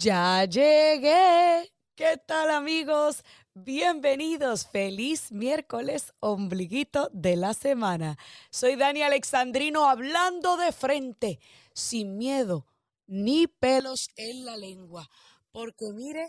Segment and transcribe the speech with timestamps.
[0.00, 1.72] Ya llegué.
[1.96, 3.24] ¿Qué tal amigos?
[3.52, 4.64] Bienvenidos.
[4.64, 8.16] Feliz miércoles, ombliguito de la semana.
[8.52, 11.40] Soy Dani Alexandrino hablando de frente,
[11.72, 12.64] sin miedo
[13.08, 15.10] ni pelos en la lengua.
[15.50, 16.28] Porque mire,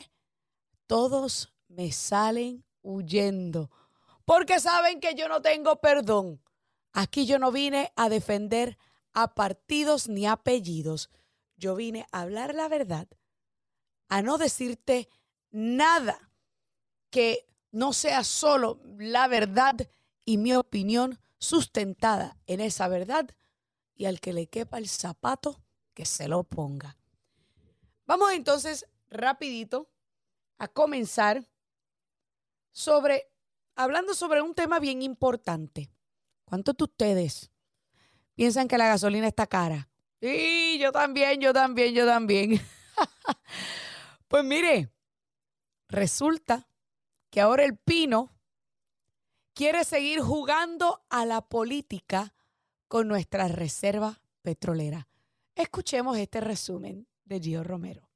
[0.87, 3.69] todos me salen huyendo.
[4.25, 6.41] Porque saben que yo no tengo perdón.
[6.91, 8.79] Aquí yo no vine a defender
[9.13, 11.11] a partidos ni apellidos.
[11.55, 13.07] Yo vine a hablar la verdad
[14.09, 15.07] a no decirte
[15.51, 16.31] nada
[17.09, 19.75] que no sea solo la verdad
[20.25, 23.29] y mi opinión sustentada en esa verdad
[23.95, 25.61] y al que le quepa el zapato,
[25.93, 26.97] que se lo ponga.
[28.05, 29.89] Vamos entonces rapidito
[30.57, 31.45] a comenzar
[32.71, 33.31] sobre,
[33.75, 35.91] hablando sobre un tema bien importante.
[36.45, 37.51] ¿Cuántos de ustedes
[38.35, 39.89] piensan que la gasolina está cara?
[40.21, 42.61] Sí, yo también, yo también, yo también.
[44.29, 44.91] Pues mire,
[45.87, 46.69] resulta
[47.31, 48.31] que ahora el Pino
[49.55, 52.35] quiere seguir jugando a la política
[52.87, 55.07] con nuestra reserva petrolera.
[55.55, 58.08] Escuchemos este resumen de Gio Romero.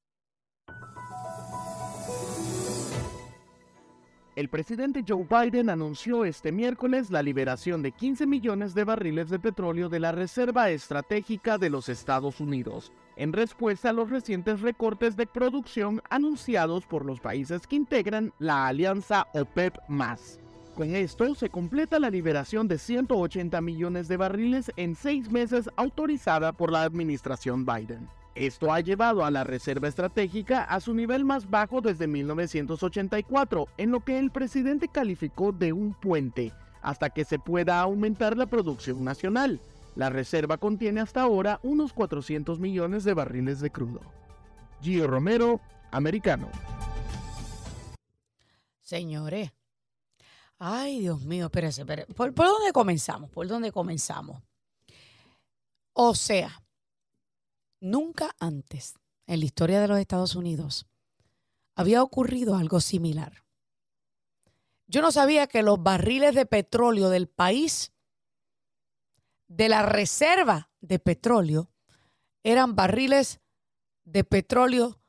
[4.36, 9.38] El presidente Joe Biden anunció este miércoles la liberación de 15 millones de barriles de
[9.38, 15.16] petróleo de la Reserva Estratégica de los Estados Unidos, en respuesta a los recientes recortes
[15.16, 19.78] de producción anunciados por los países que integran la alianza OPEP+.
[20.76, 26.54] Con esto se completa la liberación de 180 millones de barriles en seis meses autorizada
[26.54, 28.10] por la administración Biden.
[28.36, 33.92] Esto ha llevado a la reserva estratégica a su nivel más bajo desde 1984, en
[33.92, 39.04] lo que el presidente calificó de un puente, hasta que se pueda aumentar la producción
[39.04, 39.62] nacional.
[39.96, 44.02] La reserva contiene hasta ahora unos 400 millones de barriles de crudo.
[44.82, 45.62] Gio Romero,
[45.92, 46.50] americano.
[48.82, 49.52] Señores,
[50.58, 51.86] ay Dios mío, espérese.
[51.86, 53.30] ¿Por, ¿Por dónde comenzamos?
[53.30, 54.42] ¿Por dónde comenzamos?
[55.94, 56.63] O sea,
[57.84, 58.94] Nunca antes
[59.28, 60.88] en la historia de los Estados Unidos
[61.76, 63.44] había ocurrido algo similar.
[64.88, 67.92] Yo no sabía que los barriles de petróleo del país,
[69.50, 71.74] de la reserva de petróleo,
[72.44, 73.42] eran barriles
[74.06, 75.02] de petróleo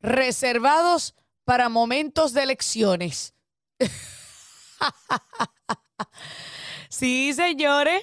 [0.00, 3.32] reservados para momentos de elecciones.
[6.90, 8.02] sí, señores,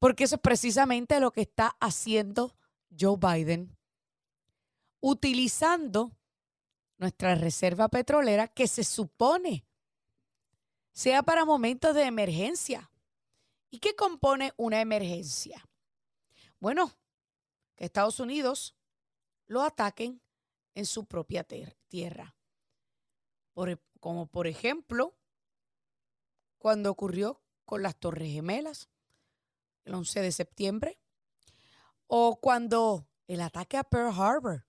[0.00, 2.56] porque eso es precisamente lo que está haciendo
[2.98, 3.76] Joe Biden,
[5.00, 6.12] utilizando
[6.98, 9.64] nuestra reserva petrolera que se supone
[10.92, 12.90] sea para momentos de emergencia.
[13.70, 15.66] ¿Y qué compone una emergencia?
[16.58, 16.92] Bueno,
[17.76, 18.76] que Estados Unidos
[19.46, 20.20] lo ataquen
[20.74, 21.44] en su propia
[21.88, 22.36] tierra.
[23.56, 25.14] E, como por ejemplo,
[26.58, 28.90] cuando ocurrió con las Torres Gemelas,
[29.84, 30.99] el 11 de septiembre,
[32.12, 34.66] o cuando el ataque a Pearl Harbor,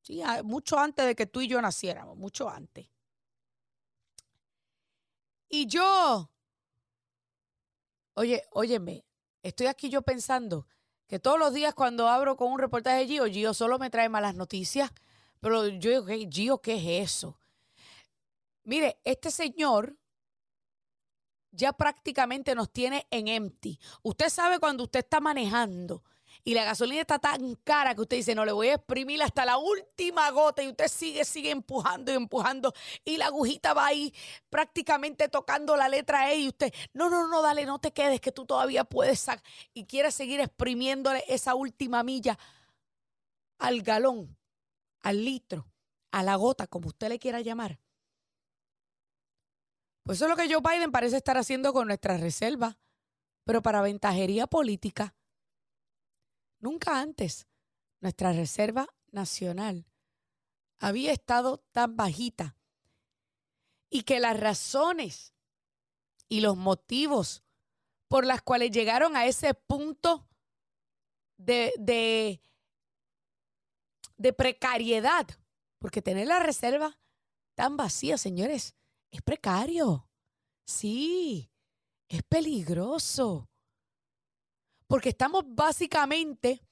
[0.00, 2.88] sí, mucho antes de que tú y yo naciéramos, mucho antes.
[5.48, 6.30] Y yo,
[8.14, 9.04] oye, óyeme,
[9.42, 10.68] estoy aquí yo pensando
[11.08, 14.08] que todos los días cuando abro con un reportaje de Gio, Gio solo me trae
[14.08, 14.92] malas noticias,
[15.40, 17.40] pero yo digo, Gio, ¿qué es eso?
[18.62, 19.96] Mire, este señor
[21.50, 23.80] ya prácticamente nos tiene en empty.
[24.04, 26.04] Usted sabe cuando usted está manejando
[26.48, 29.44] y la gasolina está tan cara que usted dice, no, le voy a exprimir hasta
[29.44, 32.72] la última gota y usted sigue, sigue empujando y empujando
[33.04, 34.14] y la agujita va ahí
[34.48, 38.32] prácticamente tocando la letra E y usted, no, no, no, dale, no te quedes, que
[38.32, 39.26] tú todavía puedes
[39.74, 42.38] y quiere seguir exprimiéndole esa última milla
[43.58, 44.34] al galón,
[45.02, 45.68] al litro,
[46.12, 47.78] a la gota, como usted le quiera llamar.
[50.02, 52.78] Pues eso es lo que Joe Biden parece estar haciendo con nuestra reserva,
[53.44, 55.14] pero para ventajería política.
[56.60, 57.46] Nunca antes
[58.00, 59.86] nuestra Reserva Nacional
[60.78, 62.56] había estado tan bajita
[63.90, 65.34] y que las razones
[66.28, 67.42] y los motivos
[68.08, 70.28] por las cuales llegaron a ese punto
[71.36, 72.40] de, de,
[74.16, 75.26] de precariedad,
[75.78, 76.98] porque tener la reserva
[77.54, 78.74] tan vacía, señores,
[79.10, 80.08] es precario.
[80.66, 81.50] Sí,
[82.08, 83.47] es peligroso.
[84.88, 86.62] Porque estamos básicamente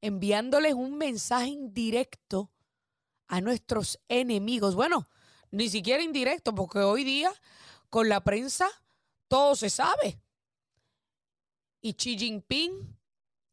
[0.00, 2.50] enviándoles un mensaje indirecto
[3.28, 4.74] a nuestros enemigos.
[4.74, 5.06] Bueno,
[5.50, 7.32] ni siquiera indirecto, porque hoy día
[7.90, 8.68] con la prensa
[9.28, 10.20] todo se sabe.
[11.80, 12.98] Y Xi Jinping,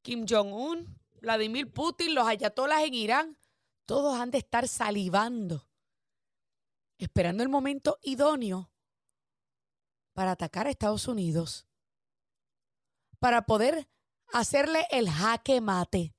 [0.02, 3.38] Kim Jong-un, Vladimir Putin, los ayatolas en Irán,
[3.86, 5.68] todos han de estar salivando,
[6.98, 8.72] esperando el momento idóneo
[10.14, 11.68] para atacar a Estados Unidos,
[13.20, 13.90] para poder
[14.32, 16.14] hacerle el jaque mate.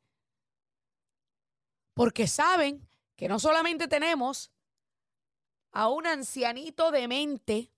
[1.94, 4.52] Porque saben que no solamente tenemos
[5.72, 7.72] a un ancianito de mente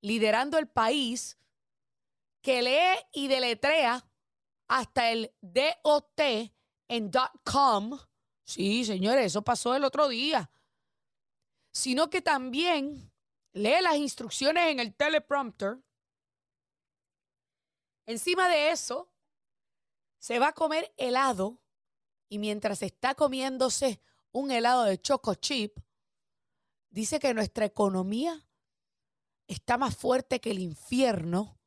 [0.00, 1.38] liderando el país
[2.42, 4.06] que lee y deletrea
[4.68, 6.20] hasta el DOT
[6.88, 7.10] en
[7.44, 7.98] .com.
[8.44, 10.50] Sí, señores, eso pasó el otro día.
[11.72, 13.12] Sino que también
[13.52, 15.78] lee las instrucciones en el teleprompter.
[18.06, 19.12] Encima de eso,
[20.18, 21.60] se va a comer helado
[22.28, 24.00] y mientras está comiéndose
[24.32, 25.78] un helado de choco chip,
[26.90, 28.46] dice que nuestra economía
[29.46, 31.58] está más fuerte que el infierno,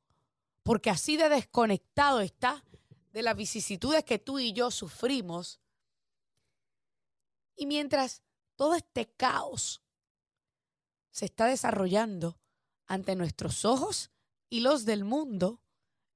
[0.64, 2.64] porque así de desconectado está
[3.12, 5.60] de las vicisitudes que tú y yo sufrimos.
[7.56, 8.22] Y mientras
[8.56, 9.82] todo este caos
[11.10, 12.40] se está desarrollando
[12.86, 14.12] ante nuestros ojos
[14.50, 15.62] y los del mundo,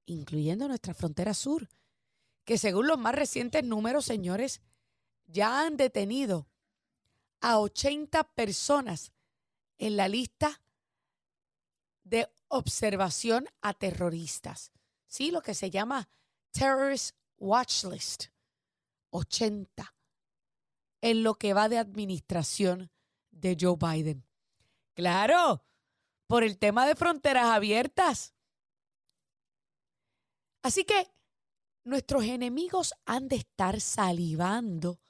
[0.06, 1.68] incluyendo nuestra frontera sur,
[2.46, 4.62] que según los más recientes números, señores,
[5.26, 6.48] ya han detenido
[7.40, 9.12] a 80 personas
[9.78, 10.62] en la lista
[12.04, 14.70] de observación a terroristas.
[15.08, 16.08] Sí, lo que se llama
[16.52, 18.26] Terrorist Watch List.
[19.10, 19.94] 80
[21.00, 22.92] en lo que va de administración
[23.32, 24.24] de Joe Biden.
[24.94, 25.64] Claro,
[26.28, 28.34] por el tema de fronteras abiertas.
[30.62, 31.15] Así que
[31.86, 35.00] nuestros enemigos han de estar salivando,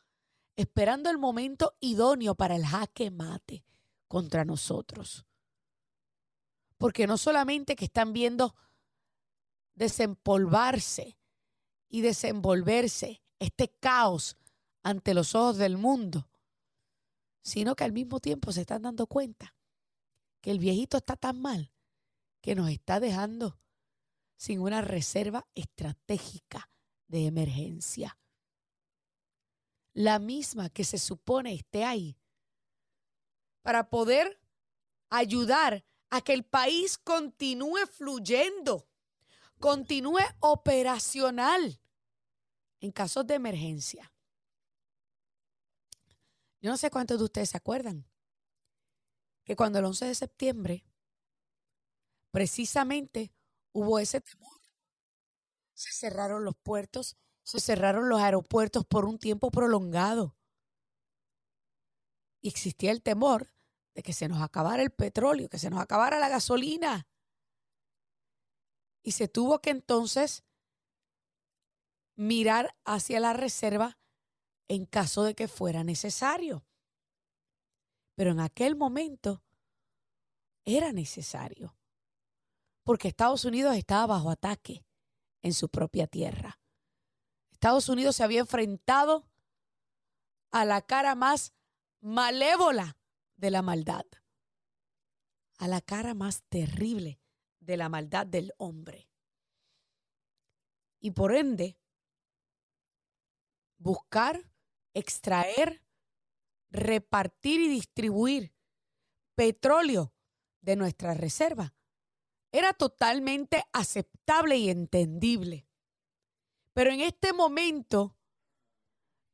[0.56, 3.64] esperando el momento idóneo para el jaque mate
[4.08, 5.24] contra nosotros.
[6.76, 8.54] Porque no solamente que están viendo
[9.74, 11.18] desempolvarse
[11.88, 14.36] y desenvolverse este caos
[14.82, 16.28] ante los ojos del mundo,
[17.42, 19.54] sino que al mismo tiempo se están dando cuenta
[20.42, 21.72] que el viejito está tan mal
[22.42, 23.58] que nos está dejando
[24.36, 26.70] sin una reserva estratégica
[27.08, 28.18] de emergencia.
[29.92, 32.18] La misma que se supone esté ahí
[33.62, 34.40] para poder
[35.08, 38.88] ayudar a que el país continúe fluyendo,
[39.58, 41.80] continúe operacional
[42.80, 44.12] en casos de emergencia.
[46.60, 48.06] Yo no sé cuántos de ustedes se acuerdan
[49.44, 50.84] que cuando el 11 de septiembre
[52.30, 53.32] precisamente
[53.76, 54.58] hubo ese temor.
[55.74, 60.34] Se cerraron los puertos, se cerraron los aeropuertos por un tiempo prolongado.
[62.40, 63.52] Y existía el temor
[63.94, 67.06] de que se nos acabara el petróleo, que se nos acabara la gasolina.
[69.02, 70.42] Y se tuvo que entonces
[72.14, 73.98] mirar hacia la reserva
[74.68, 76.64] en caso de que fuera necesario.
[78.14, 79.42] Pero en aquel momento
[80.64, 81.75] era necesario
[82.86, 84.86] porque Estados Unidos estaba bajo ataque
[85.42, 86.60] en su propia tierra.
[87.50, 89.26] Estados Unidos se había enfrentado
[90.52, 91.52] a la cara más
[92.00, 92.96] malévola
[93.34, 94.06] de la maldad,
[95.58, 97.18] a la cara más terrible
[97.58, 99.10] de la maldad del hombre.
[101.00, 101.80] Y por ende,
[103.78, 104.48] buscar,
[104.94, 105.82] extraer,
[106.70, 108.54] repartir y distribuir
[109.34, 110.14] petróleo
[110.60, 111.74] de nuestra reserva
[112.58, 115.68] era totalmente aceptable y entendible.
[116.72, 118.16] Pero en este momento,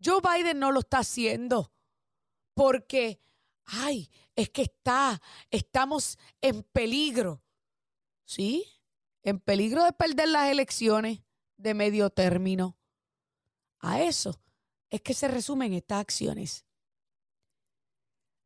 [0.02, 1.73] Joe Biden no lo está haciendo
[2.55, 3.21] porque,
[3.64, 7.43] ay, es que está, estamos en peligro.
[8.25, 8.64] ¿Sí?
[9.23, 11.21] En peligro de perder las elecciones
[11.57, 12.79] de medio término.
[13.79, 14.41] A eso
[14.91, 16.64] es que se resumen estas acciones.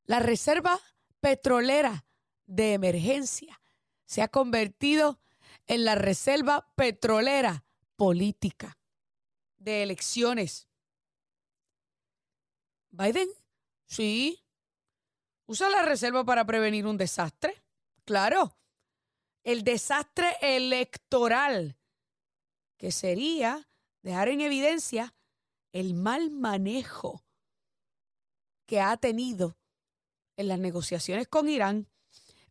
[0.04, 0.78] La reserva
[1.20, 2.06] petrolera
[2.46, 3.60] de emergencia
[4.06, 5.20] se ha convertido
[5.66, 7.64] en la reserva petrolera
[7.96, 8.78] política
[9.58, 10.68] de elecciones.
[12.90, 13.28] Biden,
[13.84, 14.42] sí,
[15.46, 17.62] usa la reserva para prevenir un desastre.
[18.04, 18.56] Claro,
[19.42, 21.76] el desastre electoral,
[22.76, 23.68] que sería
[24.02, 25.14] dejar en evidencia
[25.72, 27.24] el mal manejo
[28.66, 29.58] que ha tenido
[30.36, 31.88] en las negociaciones con Irán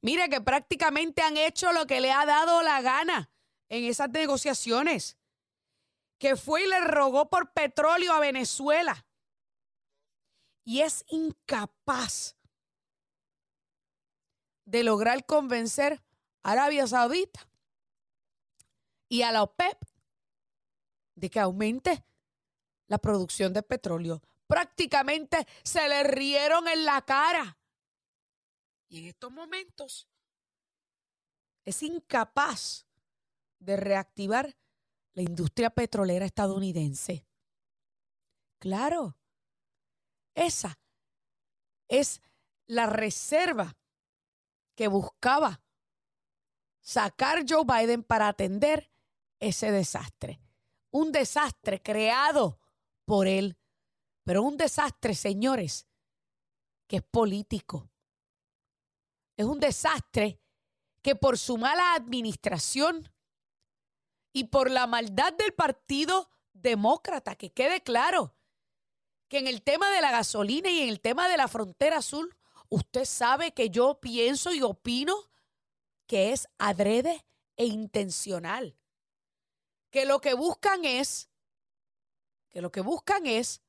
[0.06, 3.32] Mire que prácticamente han hecho lo que le ha dado la gana
[3.70, 5.18] en esas negociaciones.
[6.20, 9.08] Que fue y le rogó por petróleo a Venezuela.
[10.64, 12.36] Y es incapaz
[14.66, 16.04] de lograr convencer
[16.44, 17.50] a Arabia Saudita
[19.10, 19.80] y a la OPEP
[21.16, 22.06] de que aumente
[22.86, 24.22] la producción de petróleo.
[24.46, 27.58] prácticamente se le rieron en la cara.
[28.88, 30.08] Y en estos momentos
[31.64, 32.86] es incapaz
[33.60, 34.56] de reactivar
[35.14, 37.26] la industria petrolera estadounidense.
[38.60, 39.18] Claro,
[40.36, 40.80] esa
[41.88, 42.22] es
[42.68, 43.78] la reserva
[44.76, 45.64] que buscaba
[46.82, 48.92] sacar Joe Biden para atender
[49.40, 50.42] ese desastre.
[50.92, 52.60] Un desastre creado
[53.06, 53.58] por él,
[54.24, 55.88] pero un desastre, señores,
[56.88, 57.90] que es político.
[59.38, 60.40] Es un desastre
[61.02, 63.12] que por su mala administración
[64.34, 68.36] y por la maldad del Partido Demócrata, que quede claro
[69.28, 72.36] que en el tema de la gasolina y en el tema de la frontera azul,
[72.70, 75.16] usted sabe que yo pienso y opino
[76.08, 77.26] que es adrede
[77.58, 78.78] e intencional.
[79.90, 81.30] Que lo que buscan es,
[82.50, 83.62] que lo que buscan es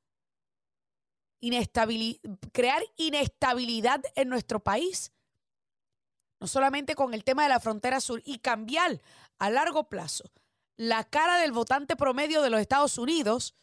[2.53, 5.13] crear inestabilidad en nuestro país.
[6.41, 9.01] No solamente con el tema de la frontera sur y cambiar
[9.39, 10.31] a largo plazo
[10.77, 13.55] la cara del votante promedio de los Estados Unidos,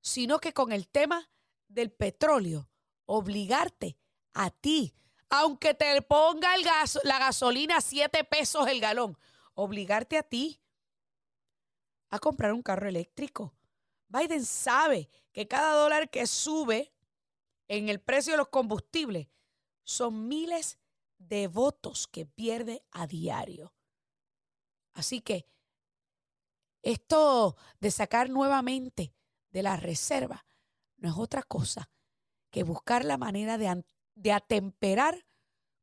[0.00, 1.28] sino que con el tema
[1.68, 2.68] del petróleo,
[3.04, 3.98] obligarte
[4.32, 4.94] a ti,
[5.28, 9.18] aunque te ponga el gas, la gasolina a 7 pesos el galón,
[9.54, 10.60] obligarte a ti
[12.08, 13.54] a comprar un carro eléctrico.
[14.08, 16.92] Biden sabe que cada dólar que sube
[17.68, 19.28] en el precio de los combustibles
[19.84, 20.78] son miles
[21.20, 23.72] de votos que pierde a diario.
[24.94, 25.46] Así que
[26.82, 29.14] esto de sacar nuevamente
[29.50, 30.44] de la reserva
[30.96, 31.90] no es otra cosa
[32.50, 35.26] que buscar la manera de, atemperar,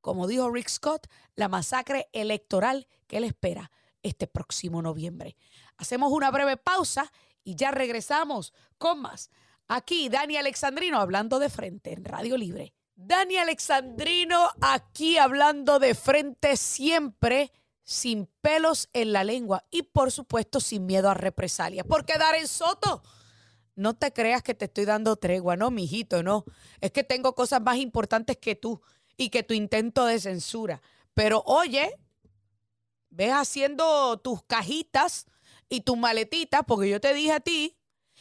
[0.01, 3.71] como dijo Rick Scott, la masacre electoral que él espera
[4.03, 5.37] este próximo noviembre.
[5.77, 7.11] Hacemos una breve pausa
[7.43, 9.29] y ya regresamos con más.
[9.67, 12.73] Aquí Dani Alexandrino hablando de frente en Radio Libre.
[12.97, 17.51] Dani Alexandrino aquí hablando de frente siempre
[17.83, 21.85] sin pelos en la lengua y por supuesto sin miedo a represalias.
[21.87, 23.03] Porque en Soto
[23.75, 26.43] no te creas que te estoy dando tregua, no, mijito, no.
[26.81, 28.81] Es que tengo cosas más importantes que tú
[29.15, 30.81] y que tu intento de censura.
[31.13, 31.99] Pero oye,
[33.11, 35.27] ves haciendo tus cajitas
[35.69, 37.77] y tus maletitas, porque yo te dije a ti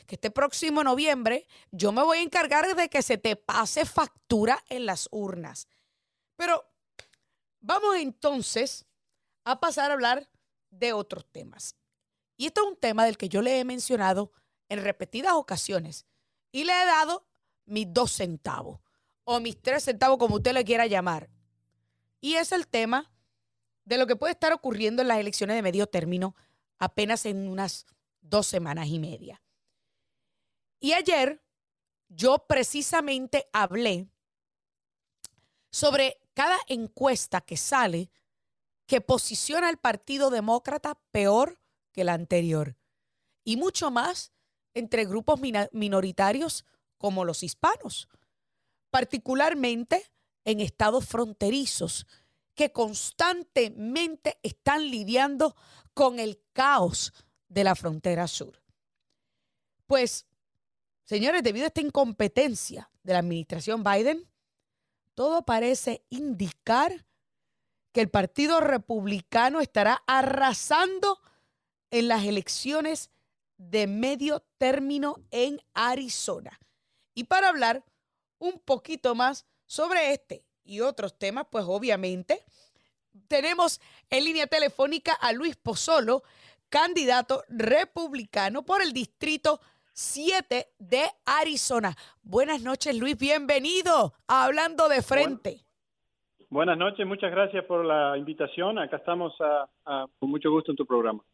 [0.06, 4.62] que este próximo noviembre yo me voy a encargar de que se te pase factura
[4.68, 5.68] en las urnas.
[6.36, 6.64] Pero
[7.60, 8.86] vamos entonces
[9.44, 10.28] a pasar a hablar
[10.70, 11.76] de otros temas.
[12.36, 14.32] Y esto es un tema del que yo le he mencionado
[14.68, 16.06] en repetidas ocasiones
[16.52, 17.26] y le he dado
[17.64, 18.80] mis dos centavos
[19.24, 21.30] o mis tres centavos, como usted le quiera llamar.
[22.20, 23.12] Y es el tema
[23.84, 26.34] de lo que puede estar ocurriendo en las elecciones de medio término
[26.78, 27.86] apenas en unas
[28.20, 29.42] dos semanas y media.
[30.80, 31.42] Y ayer
[32.08, 34.08] yo precisamente hablé
[35.70, 38.10] sobre cada encuesta que sale
[38.86, 41.58] que posiciona al Partido Demócrata peor
[41.92, 42.76] que la anterior.
[43.44, 44.32] Y mucho más
[44.74, 45.40] entre grupos
[45.72, 46.64] minoritarios
[46.98, 48.08] como los hispanos,
[48.90, 50.10] particularmente
[50.44, 52.06] en estados fronterizos
[52.54, 55.56] que constantemente están lidiando
[55.94, 57.12] con el caos
[57.48, 58.62] de la frontera sur.
[59.86, 60.26] Pues,
[61.06, 64.28] señores, debido a esta incompetencia de la administración Biden,
[65.14, 67.06] todo parece indicar
[67.92, 71.18] que el Partido Republicano estará arrasando
[71.90, 73.10] en las elecciones
[73.56, 76.60] de medio término en Arizona.
[77.14, 77.84] Y para hablar
[78.38, 82.44] un poquito más sobre este y otros temas, pues obviamente
[83.28, 86.22] tenemos en línea telefónica a Luis Pozolo,
[86.68, 89.60] candidato republicano por el distrito
[89.96, 91.96] 7 de Arizona.
[92.22, 95.64] Buenas noches, Luis, bienvenido a Hablando de Frente.
[96.50, 98.78] buenas noches, muchas gracias por la invitación.
[98.78, 99.32] Acá estamos
[100.18, 101.24] con mucho gusto en tu programa.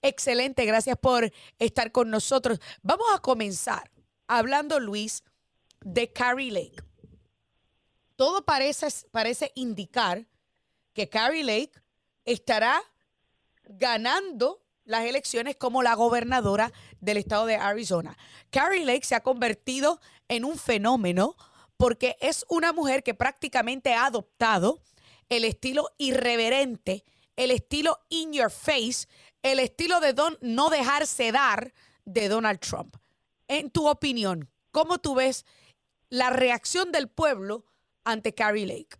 [0.00, 2.60] Excelente, gracias por estar con nosotros.
[2.82, 3.90] Vamos a comenzar
[4.28, 5.24] hablando, Luis,
[5.80, 6.76] de Carrie Lake.
[8.14, 10.24] Todo parece, parece indicar
[10.92, 11.72] que Carrie Lake
[12.24, 12.80] estará
[13.64, 18.16] ganando las elecciones como la gobernadora del estado de Arizona.
[18.50, 21.36] Carrie Lake se ha convertido en un fenómeno
[21.76, 24.82] porque es una mujer que prácticamente ha adoptado
[25.28, 27.04] el estilo irreverente,
[27.36, 29.08] el estilo in your face,
[29.42, 31.72] el estilo de don, no dejarse dar
[32.04, 32.96] de Donald Trump.
[33.48, 35.44] En tu opinión, ¿cómo tú ves
[36.08, 37.64] la reacción del pueblo
[38.04, 38.96] ante Carrie Lake?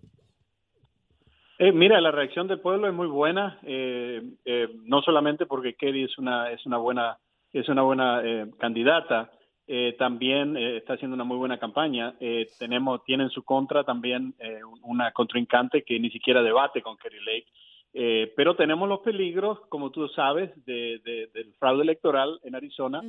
[1.64, 6.02] Eh, mira, la reacción del pueblo es muy buena, eh, eh, no solamente porque Kerry
[6.02, 7.18] es una es una buena
[7.52, 8.20] es una buena
[8.58, 9.30] candidata,
[9.66, 12.14] eh, también eh, está haciendo una muy buena campaña.
[12.20, 14.34] Eh, tenemos, tiene en su contra también
[14.82, 17.46] una contrincante que ni siquiera debate con Kerry Lake.
[17.92, 21.00] Pero tenemos los peligros, como tú sabes, de,
[21.34, 23.02] del fraude electoral en Arizona,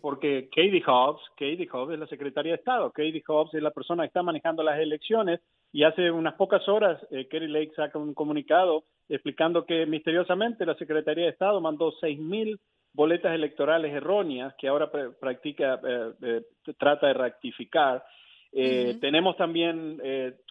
[0.00, 4.02] porque Katie Hobbs, Katie Hobbs es la secretaria de Estado, Katie Hobbs es la persona
[4.02, 5.40] que está manejando las elecciones
[5.72, 11.24] y hace unas pocas horas Kerry Lake saca un comunicado explicando que misteriosamente la Secretaría
[11.24, 12.58] de Estado mandó seis mil
[12.92, 16.42] boletas electorales erróneas que ahora practica, eh, eh,
[16.78, 18.04] trata de rectificar.
[18.52, 20.00] Eh, tenemos también,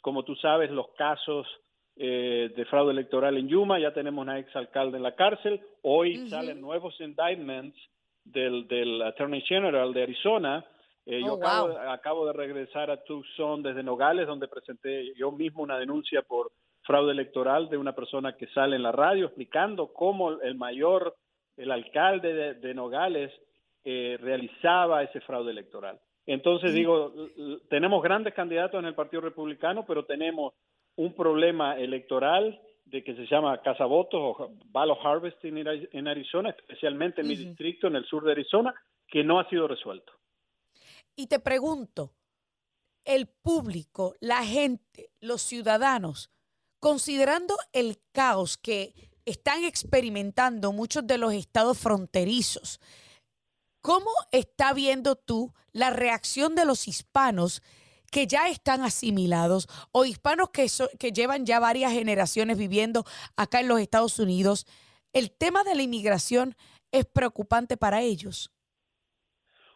[0.01, 1.47] como tú sabes, los casos
[2.05, 6.95] de fraude electoral en Yuma, ya tenemos una exalcalde en la cárcel, hoy salen nuevos
[7.01, 7.77] indictments
[8.23, 10.65] del, del Attorney General de Arizona.
[11.05, 15.77] yo oh, acabo, acabo, de regresar a Tucson desde Nogales, donde presenté yo mismo una
[15.77, 16.51] denuncia por
[16.83, 21.15] fraude electoral de una persona que sale en la radio explicando cómo el mayor
[21.59, 23.31] el alcalde de, Nogales
[23.83, 25.99] eh, realizaba ese fraude electoral.
[26.25, 27.13] Entonces digo,
[27.69, 30.53] tenemos grandes candidatos en el Partido Republicano, pero tenemos
[30.95, 37.27] un problema electoral de que se llama cazavotos o ballot harvesting en Arizona, especialmente en
[37.27, 38.73] mi distrito, en el sur de Arizona,
[39.07, 40.11] que no ha sido resuelto.
[41.15, 42.13] Y te pregunto,
[43.05, 46.31] el público, la gente, los ciudadanos,
[46.79, 48.93] considerando el caos que
[49.25, 52.79] están experimentando muchos de los estados fronterizos.
[53.81, 57.61] ¿Cómo está viendo tú la reacción de los hispanos
[58.09, 60.67] que ya están asimilados o hispanos que,
[60.99, 63.03] que llevan ya varias generaciones viviendo
[63.35, 64.65] acá en los Estados Unidos?
[65.13, 66.55] ¿El tema de la inmigración
[66.91, 68.51] es preocupante para ellos?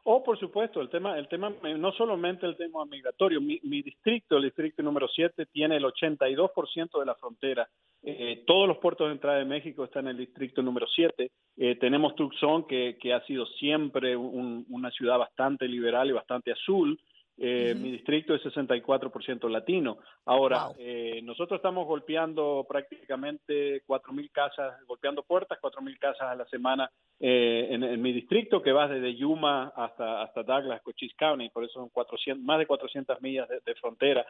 [0.06, 4.44] Oh, por supuesto, el tema, el tema, no solamente el tema migratorio, mi, distrito, el
[4.44, 7.70] distrito número 7, tiene el 82% de la frontera.
[8.02, 11.32] Eh, todos los puertos de entrada de México están en el distrito número 7.
[11.56, 17.00] Eh, tenemos Tucson, que, que, ha sido siempre una ciudad bastante liberal y bastante azul.
[17.38, 19.98] Eh, mi distrito es 64% latino.
[20.26, 26.90] Ahora, eh, nosotros estamos golpeando prácticamente 4.000 casas, golpeando puertas, 4.000 casas a la semana
[27.20, 31.74] eh, en, mi distrito, que va desde Yuma hasta, hasta Douglas, Cochise County, por eso
[31.74, 34.26] son 400, más de 400 millas de, frontera.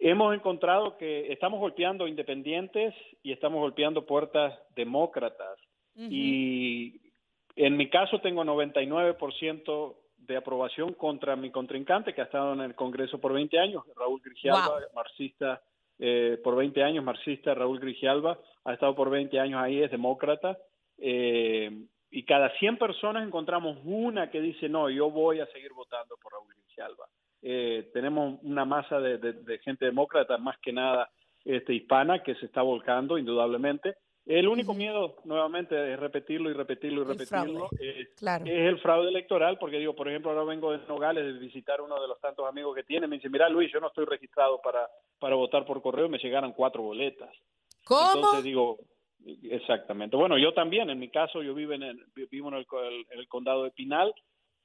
[0.00, 5.58] Hemos encontrado que estamos golpeando independientes y estamos golpeando puertas demócratas.
[5.94, 7.00] Y
[7.54, 12.74] en mi caso tengo 99% de aprobación contra mi contrincante que ha estado en el
[12.74, 15.62] Congreso por 20 años, Raúl Grigialba, marxista
[15.98, 20.58] eh, por 20 años, marxista Raúl Grigialba, ha estado por 20 años ahí, es demócrata,
[20.98, 21.70] eh,
[22.10, 26.32] y cada 100 personas encontramos una que dice, no, yo voy a seguir votando por
[26.32, 27.06] Raúl Grigialba.
[27.40, 31.10] Eh, tenemos una masa de, de, gente demócrata, más que nada
[31.44, 37.02] este, hispana, que se está volcando indudablemente, el único miedo, nuevamente, es repetirlo y repetirlo
[37.02, 41.32] y repetirlo, es, el fraude electoral, porque digo, por ejemplo, ahora vengo de Nogales de
[41.40, 44.04] visitar uno de los tantos amigos que tiene, me dice, mira Luis, yo no estoy
[44.04, 47.30] registrado para, para votar por correo, me llegaron cuatro boletas.
[47.84, 48.14] ¿Cómo?
[48.14, 48.78] Entonces digo,
[49.50, 50.16] exactamente.
[50.16, 52.64] Bueno, yo también, en mi caso, yo vivo en el, vivo en
[53.18, 54.14] el condado de Pinal,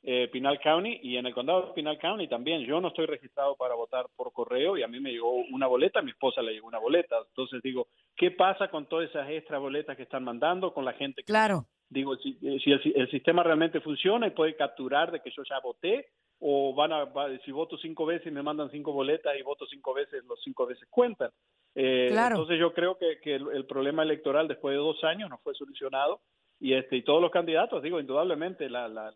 [0.03, 2.61] eh, Pinal County y en el condado de Pinal County también.
[2.61, 5.99] Yo no estoy registrado para votar por correo y a mí me llegó una boleta,
[5.99, 7.17] a mi esposa le llegó una boleta.
[7.27, 11.23] Entonces digo, ¿qué pasa con todas esas extra boletas que están mandando con la gente?
[11.23, 11.65] claro.
[11.89, 15.59] Digo, si, eh, si el, sistema realmente funciona y puede capturar de que yo ya
[15.61, 16.07] voté
[16.39, 17.07] o van a,
[17.45, 20.65] si voto cinco veces y me mandan cinco boletas y voto cinco veces, los cinco
[20.65, 21.31] veces cuentan.
[21.75, 25.53] Eh, entonces yo creo que, que el, problema electoral después de dos años no fue
[25.55, 26.19] solucionado
[26.59, 29.13] y este y todos los candidatos, digo, indudablemente la, la,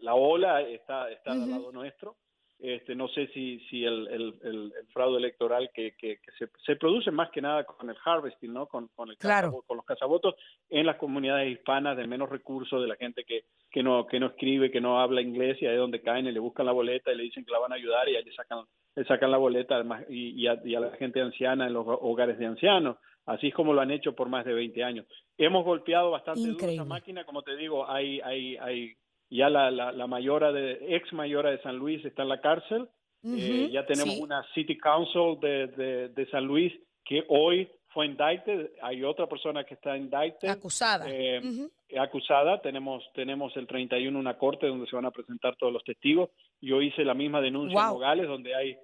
[0.00, 2.16] la, ola está, está al lado nuestro.
[2.60, 7.30] Este, no sé si, si el, el, fraude electoral que, que, se, se, produce más
[7.30, 8.66] que nada con el harvesting, ¿no?
[8.68, 10.36] con, con, el con los cazavotos
[10.70, 14.28] en las comunidades hispanas de menos recursos, de la gente que, que, no, que no
[14.28, 17.12] escribe, que no habla inglés y ahí es donde caen y le buscan la boleta
[17.12, 18.64] y le dicen que la van a ayudar y ahí le sacan,
[18.94, 22.46] le sacan la boleta además, y, y, a, la gente anciana en los hogares de
[22.46, 25.06] ancianos así es como lo han hecho por más de 20 años.
[25.36, 28.96] Hemos golpeado bastante duro esa máquina, como te digo, hay, hay, hay
[29.34, 32.88] ya la, la, mayora de, ex mayora de San Luis está en la cárcel.
[33.24, 36.72] Eh, ya tenemos una City Council de, de, San Luis
[37.04, 38.70] que hoy fue indicted.
[38.82, 40.48] Hay otra persona que está indicted.
[40.48, 41.06] Acusada.
[41.08, 41.68] Eh,
[41.98, 42.60] acusada.
[42.60, 46.30] Tenemos, tenemos el 31 una corte donde se van a presentar todos los testigos.
[46.60, 48.76] Yo hice la misma denuncia en Nogales donde hay,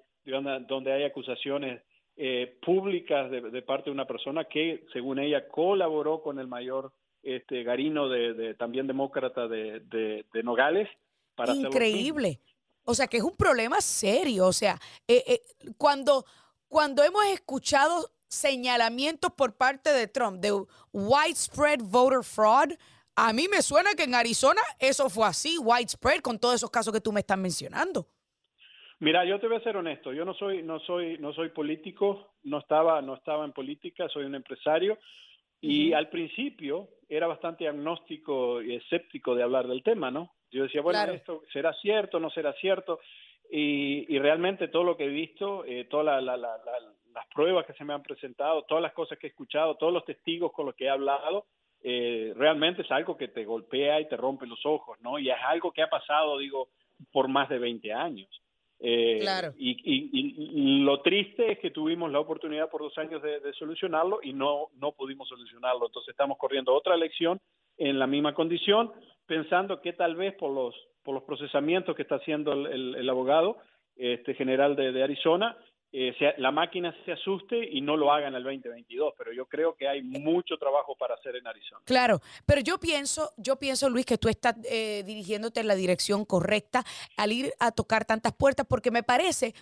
[0.67, 1.81] donde hay acusaciones
[2.17, 6.91] eh, públicas de, de, parte de una persona que, según ella, colaboró con el mayor
[7.23, 10.89] este Garino de, también demócrata de, de, Nogales
[11.35, 12.39] para increíble
[12.83, 15.41] o sea que es un problema serio o sea eh, eh,
[15.77, 16.25] cuando
[16.67, 20.51] cuando hemos escuchado señalamientos por parte de Trump de
[20.93, 22.73] widespread voter fraud
[23.15, 26.93] A mí me suena que en Arizona eso fue así, widespread, con todos esos casos
[26.93, 28.07] que tú me estás mencionando.
[28.99, 30.13] Mira, yo te voy a ser honesto.
[30.13, 32.35] Yo no soy, no soy, no soy político.
[32.43, 34.07] No estaba, no estaba en política.
[34.09, 34.97] Soy un empresario.
[35.61, 40.31] Y al principio era bastante agnóstico y escéptico de hablar del tema, ¿no?
[40.49, 42.99] Yo decía, bueno, esto será cierto, no será cierto.
[43.49, 48.01] Y, realmente todo lo que he visto, eh, todas las pruebas que se me han
[48.01, 51.45] presentado, todas las cosas que he escuchado, todos los testigos con los que he hablado,
[51.83, 55.19] eh, realmente es algo que te golpea y te rompe los ojos, ¿no?
[55.19, 56.69] Y es algo que ha pasado, digo,
[57.11, 58.29] por más de 20 años.
[58.83, 59.53] Eh, claro.
[59.57, 64.69] Y, lo triste es que tuvimos la oportunidad por dos años de, solucionarlo y no,
[64.77, 65.85] no pudimos solucionarlo.
[65.85, 67.39] Entonces estamos corriendo otra elección
[67.77, 68.91] en la misma condición,
[69.27, 73.57] pensando que tal vez por los, por los procesamientos que está haciendo el, abogado
[73.95, 75.55] este, general de Arizona,
[75.93, 79.75] eh, la máquina se asuste y no lo haga en el 2022, pero yo creo
[79.75, 81.81] que hay mucho trabajo para hacer en Arizona.
[81.83, 86.23] Claro, pero yo pienso, yo pienso, Luis, que tú estás eh, dirigiéndote en la dirección
[86.23, 86.85] correcta
[87.17, 89.53] al ir a tocar tantas puertas, porque me parece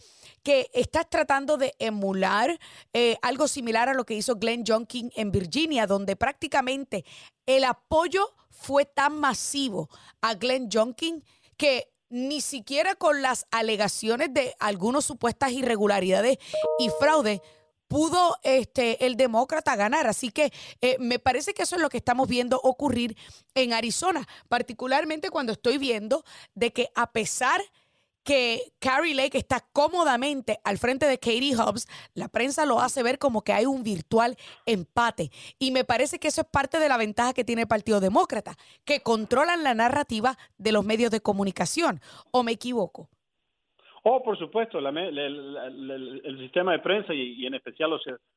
[0.44, 2.60] que estás tratando de emular
[2.94, 7.06] eh, algo similar a lo que hizo Glenn Youngkin en Virginia, donde prácticamente
[7.48, 9.90] el apoyo fue tan masivo
[10.22, 11.24] a Glenn Youngkin
[11.58, 16.38] que ni siquiera con las alegaciones de algunas supuestas irregularidades
[16.80, 17.42] y fraude
[17.88, 20.08] pudo este, el demócrata ganar.
[20.08, 23.18] Así que eh, me parece que eso es lo que estamos viendo ocurrir
[23.56, 27.62] en Arizona, particularmente cuando estoy viendo de que a pesar
[28.24, 33.20] que Carrie Lake está cómodamente al frente de Katie Hobbs, la prensa lo hace ver
[33.20, 35.30] como que hay un virtual empate.
[35.60, 38.56] Y me parece que eso es parte de la ventaja que tiene el Partido Demócrata,
[38.86, 42.00] que controlan la narrativa de los medios de comunicación.
[42.32, 43.10] ¿O me equivoco?
[44.04, 47.92] Oh, por supuesto, el sistema de prensa y, en especial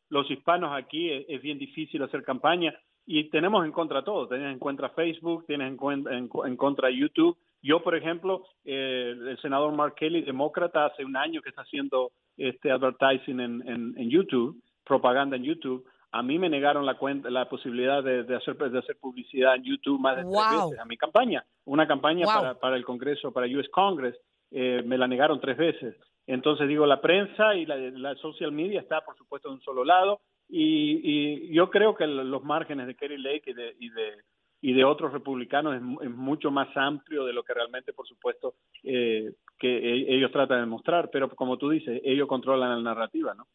[0.08, 2.74] los, hispanos aquí es, bien difícil hacer campaña
[3.06, 4.26] y tenemos en contra todo.
[4.26, 9.72] Tienes en contra Facebook, tienes en, en contra YouTube yo, por ejemplo, eh, el senador
[9.72, 13.62] Mark Kelly, demócrata, hace un año que está haciendo este advertising en,
[13.96, 15.86] en, YouTube, propaganda en YouTube.
[16.10, 20.00] A mí me negaron la cuenta, la posibilidad de, hacer de hacer publicidad en YouTube
[20.00, 23.68] más de tres veces a mi campaña, una campaña para, para el Congreso, para US
[23.70, 24.16] Congress,
[24.50, 25.96] eh, me la negaron tres veces.
[26.26, 30.20] Entonces digo, la prensa y la, social media está, por supuesto, de un solo lado
[30.48, 34.16] y, y yo creo que los márgenes de Kerry Lake y de, y de
[34.62, 39.34] y de otros republicanos es, mucho más amplio de lo que realmente, por supuesto, eh,
[39.58, 41.10] que e, ellos tratan de mostrar.
[41.12, 43.48] Pero como tú dices, ellos controlan la narrativa, ¿no?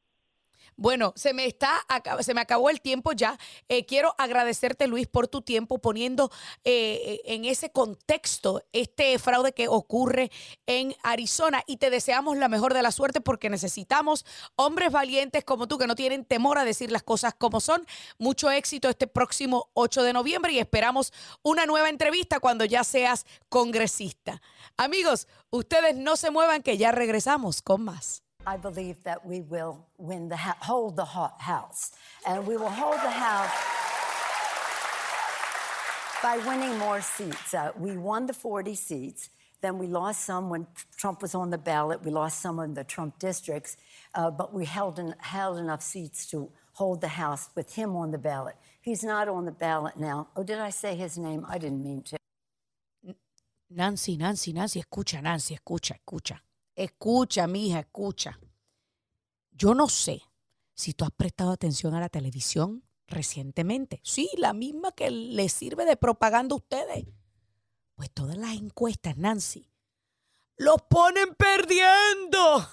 [0.79, 1.83] Bueno, se me está,
[2.19, 3.39] se me acabó el tiempo ya.
[3.67, 6.31] Eh, quiero agradecerte, Luis, por tu tiempo poniendo
[6.63, 10.31] eh, en ese contexto este fraude que ocurre
[10.67, 14.23] en Arizona y te deseamos la mejor de la suerte porque necesitamos
[14.55, 17.83] hombres valientes como tú que no tienen temor a decir las cosas como son.
[18.19, 21.11] Mucho éxito este próximo 8 de noviembre y esperamos
[21.41, 24.43] una nueva entrevista cuando ya seas congresista.
[24.77, 28.26] Amigos, ustedes no se muevan que ya regresamos con más.
[28.47, 31.91] I believe that we will win the hold the House,
[32.25, 33.51] and we will hold the House
[36.23, 37.53] by winning more seats.
[37.53, 39.29] Uh, we won the 40 seats.
[39.59, 42.05] Then we lost some when Trump was on the ballot.
[42.05, 43.75] We lost some in the Trump districts,
[44.15, 48.11] uh, but we held, in, held enough seats to hold the House with him on
[48.11, 48.55] the ballot.
[48.79, 50.29] He's not on the ballot now.
[50.37, 51.45] Oh, did I say his name?
[51.49, 52.17] I didn't mean to.
[53.69, 56.39] Nancy, Nancy, Nancy, escucha, Nancy, escucha, escucha.
[56.77, 58.39] Escucha, mija, escucha.
[59.49, 60.21] Yo no sé
[60.75, 63.99] si tú has prestado atención a la televisión recientemente.
[64.03, 67.07] Sí, la misma que le sirve de propaganda a ustedes.
[67.95, 69.71] Pues todas las encuestas, Nancy,
[70.55, 72.69] los ponen perdiendo.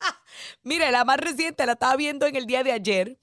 [0.62, 3.20] Mire, la más reciente la estaba viendo en el día de ayer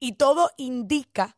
[0.00, 1.36] y todo indica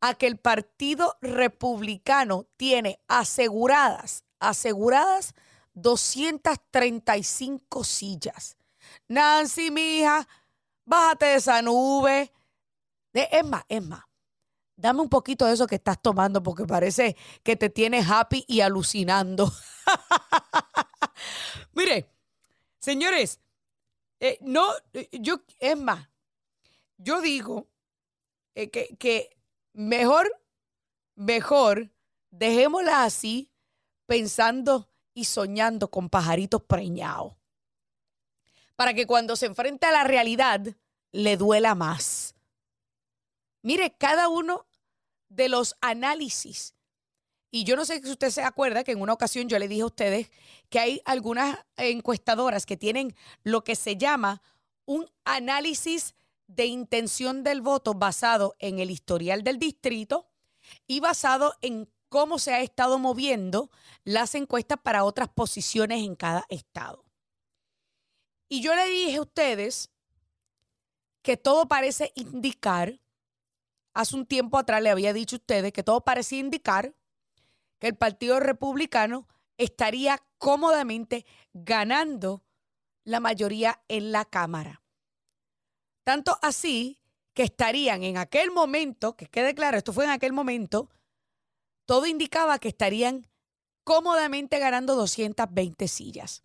[0.00, 5.36] a que el Partido Republicano tiene aseguradas, aseguradas
[5.82, 8.56] 235 sillas.
[9.08, 10.26] Nancy, mija,
[10.84, 12.32] bájate de esa nube.
[13.12, 14.04] Es más, es más,
[14.76, 18.60] dame un poquito de eso que estás tomando porque parece que te tienes happy y
[18.60, 19.52] alucinando.
[21.72, 22.08] Mire,
[22.78, 23.40] señores,
[24.20, 24.68] eh, no,
[25.12, 26.08] yo, es más,
[26.96, 27.68] yo digo
[28.54, 29.36] eh, que, que
[29.72, 30.30] mejor,
[31.16, 31.90] mejor,
[32.30, 33.50] dejémosla así
[34.06, 34.88] pensando
[35.18, 37.32] y soñando con pajaritos preñados.
[38.76, 40.60] Para que cuando se enfrente a la realidad
[41.10, 42.36] le duela más.
[43.62, 44.64] Mire, cada uno
[45.28, 46.72] de los análisis.
[47.50, 49.82] Y yo no sé si usted se acuerda que en una ocasión yo le dije
[49.82, 50.30] a ustedes
[50.68, 54.40] que hay algunas encuestadoras que tienen lo que se llama
[54.84, 56.14] un análisis
[56.46, 60.28] de intención del voto basado en el historial del distrito
[60.86, 63.70] y basado en cómo se ha estado moviendo
[64.04, 67.04] las encuestas para otras posiciones en cada estado.
[68.48, 69.90] Y yo le dije a ustedes
[71.22, 73.00] que todo parece indicar,
[73.92, 76.94] hace un tiempo atrás le había dicho a ustedes que todo parecía indicar
[77.78, 82.42] que el Partido Republicano estaría cómodamente ganando
[83.04, 84.82] la mayoría en la Cámara.
[86.04, 87.00] Tanto así
[87.34, 90.88] que estarían en aquel momento, que quede claro, esto fue en aquel momento,
[91.88, 93.26] todo indicaba que estarían
[93.82, 96.42] cómodamente ganando 220 sillas.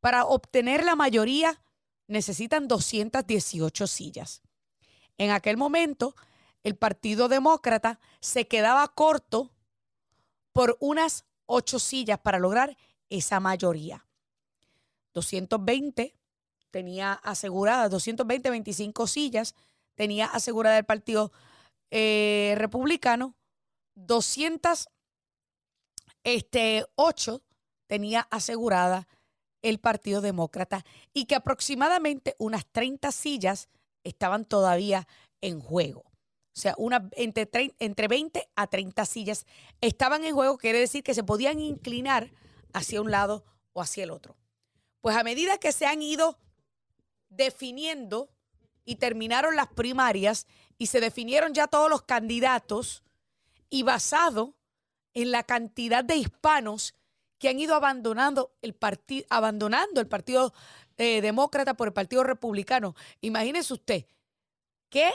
[0.00, 1.62] Para obtener la mayoría
[2.08, 4.42] necesitan 218 sillas.
[5.18, 6.16] En aquel momento,
[6.64, 9.52] el Partido Demócrata se quedaba corto
[10.52, 12.76] por unas ocho sillas para lograr
[13.08, 14.04] esa mayoría.
[15.14, 16.16] 220
[16.72, 19.54] tenía aseguradas, 220, 25 sillas
[19.94, 21.30] tenía asegurada el Partido
[21.92, 23.36] eh, Republicano
[23.94, 24.88] 208
[26.24, 26.86] este,
[27.86, 29.08] tenía asegurada
[29.62, 33.68] el Partido Demócrata y que aproximadamente unas 30 sillas
[34.04, 35.06] estaban todavía
[35.40, 36.00] en juego.
[36.00, 39.46] O sea, una, entre, entre 20 a 30 sillas
[39.80, 42.30] estaban en juego, quiere decir que se podían inclinar
[42.72, 44.36] hacia un lado o hacia el otro.
[45.00, 46.38] Pues a medida que se han ido
[47.30, 48.30] definiendo
[48.84, 53.02] y terminaron las primarias y se definieron ya todos los candidatos,
[53.72, 54.54] y basado
[55.14, 56.94] en la cantidad de hispanos
[57.38, 60.52] que han ido abandonando el, partido, abandonando el Partido
[60.98, 62.94] eh, Demócrata por el Partido Republicano.
[63.22, 64.04] Imagínese usted
[64.90, 65.10] que,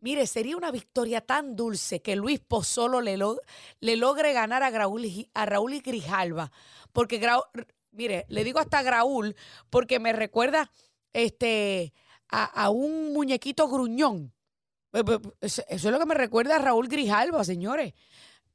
[0.00, 3.18] mire, sería una victoria tan dulce que Luis Pozzolo le,
[3.80, 6.50] le logre ganar a Raúl, a Raúl y Grijalva.
[6.94, 7.20] Porque,
[7.90, 9.36] mire, le digo hasta Raúl
[9.68, 10.70] porque me recuerda
[11.12, 11.92] este,
[12.30, 14.32] a, un muñequito gruñón
[14.92, 17.94] eso es lo que me recuerda a Raúl Grijalva, señores.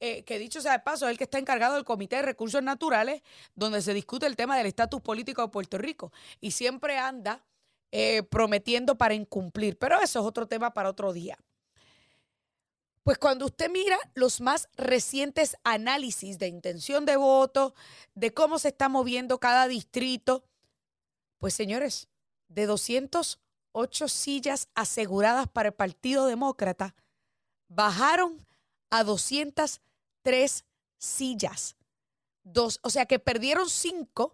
[0.02, 2.62] Eh, que dicho sea de paso, es el que está encargado del Comité de Recursos
[2.62, 3.22] Naturales,
[3.56, 6.12] donde se discute el tema del estatus político de Puerto Rico.
[6.42, 7.46] Y siempre anda
[7.92, 9.78] eh, prometiendo para incumplir.
[9.78, 11.38] Pero eso es otro tema para otro día.
[13.04, 17.76] Pues cuando usted mira los más recientes análisis de intención de voto,
[18.16, 20.44] de cómo se está moviendo cada distrito,
[21.38, 22.10] pues señores,
[22.48, 23.40] de 200
[23.76, 26.96] ocho sillas aseguradas para el Partido Demócrata
[27.68, 28.48] bajaron
[28.90, 30.66] a 203
[30.98, 31.76] sillas.
[32.44, 34.34] Dos, o sea que perdieron cinco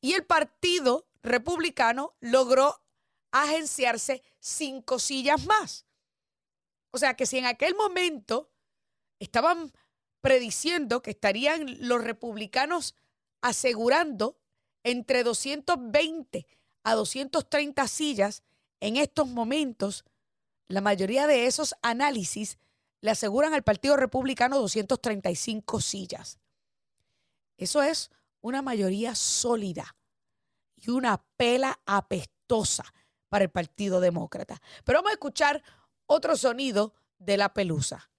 [0.00, 2.80] y el Partido Republicano logró
[3.30, 5.84] agenciarse cinco sillas más.
[6.90, 8.50] O sea que si en aquel momento
[9.18, 9.70] estaban
[10.22, 12.94] prediciendo que estarían los republicanos
[13.42, 14.38] asegurando
[14.82, 16.46] entre 220
[16.84, 18.42] a 230 sillas,
[18.80, 20.04] en estos momentos,
[20.68, 22.58] la mayoría de esos análisis
[23.00, 26.38] le aseguran al Partido Republicano 235 sillas.
[27.56, 28.10] Eso es
[28.40, 29.96] una mayoría sólida
[30.76, 32.84] y una pela apestosa
[33.28, 34.60] para el Partido Demócrata.
[34.84, 35.62] Pero vamos a escuchar
[36.06, 38.10] otro sonido de la pelusa.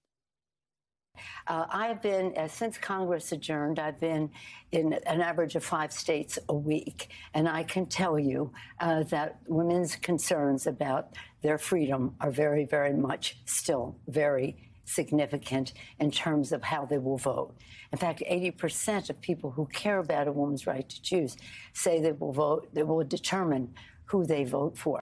[1.46, 4.30] Uh, I've been, uh, since Congress adjourned, I've been
[4.72, 7.08] in an average of five states a week.
[7.34, 12.92] And I can tell you uh, that women's concerns about their freedom are very, very
[12.92, 17.54] much still very significant in terms of how they will vote.
[17.92, 21.36] In fact, 80% of people who care about a woman's right to choose
[21.72, 23.74] say they will vote, they will determine
[24.06, 25.00] who they vote for.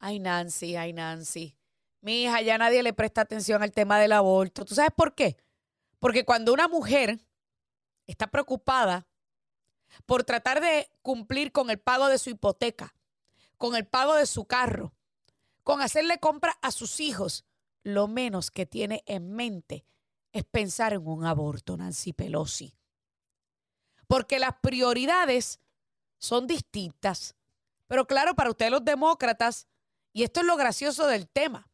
[0.00, 1.57] Ay, Nancy, ay, Nancy.
[2.00, 4.64] Mi hija, ya nadie le presta atención al tema del aborto.
[4.64, 5.36] ¿Tú sabes por qué?
[5.98, 7.18] Porque cuando una mujer
[8.06, 9.06] está preocupada
[10.06, 12.94] por tratar de cumplir con el pago de su hipoteca,
[13.56, 14.94] con el pago de su carro,
[15.64, 17.44] con hacerle compra a sus hijos,
[17.82, 19.84] lo menos que tiene en mente
[20.32, 22.74] es pensar en un aborto, Nancy Pelosi.
[24.06, 25.60] Porque las prioridades
[26.18, 27.34] son distintas.
[27.86, 29.66] Pero claro, para ustedes los demócratas,
[30.12, 31.68] y esto es lo gracioso del tema,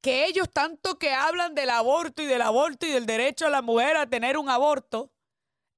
[0.00, 3.62] que ellos tanto que hablan del aborto y del aborto y del derecho a la
[3.62, 5.10] mujer a tener un aborto,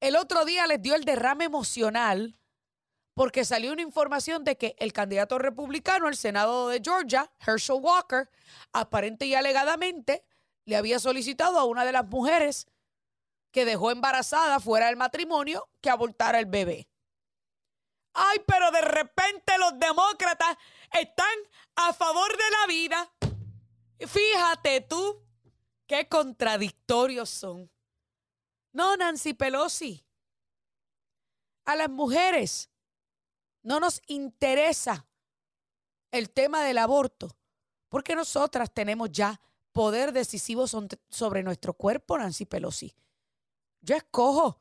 [0.00, 2.38] el otro día les dio el derrame emocional
[3.14, 8.30] porque salió una información de que el candidato republicano al Senado de Georgia, Herschel Walker,
[8.72, 10.24] aparente y alegadamente
[10.64, 12.66] le había solicitado a una de las mujeres
[13.50, 16.88] que dejó embarazada fuera del matrimonio que abortara el bebé.
[18.14, 20.56] Ay, pero de repente los demócratas
[20.92, 21.36] están
[21.76, 23.12] a favor de la vida
[24.06, 25.22] Fíjate tú
[25.86, 27.70] qué contradictorios son.
[28.72, 30.04] No, Nancy Pelosi.
[31.64, 32.70] A las mujeres
[33.62, 35.06] no nos interesa
[36.10, 37.36] el tema del aborto,
[37.88, 39.40] porque nosotras tenemos ya
[39.72, 42.94] poder decisivo sobre nuestro cuerpo, Nancy Pelosi.
[43.80, 44.60] Yo escojo,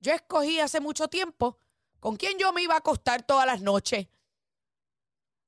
[0.00, 1.58] yo escogí hace mucho tiempo
[2.00, 4.08] con quién yo me iba a acostar todas las noches.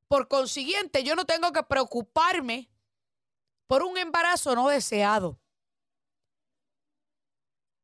[0.06, 2.70] Por consiguiente, yo no tengo que preocuparme
[3.66, 5.40] por un embarazo no deseado.